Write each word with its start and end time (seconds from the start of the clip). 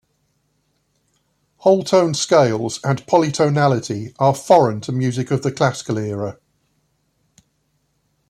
Whole-tone 1.57 2.15
scales 2.15 2.79
and 2.83 3.05
polytonality 3.05 4.15
are 4.17 4.33
foreign 4.33 4.81
to 4.81 4.91
music 4.91 5.29
of 5.29 5.43
the 5.43 5.51
Classical 5.51 5.99
era. 5.99 6.39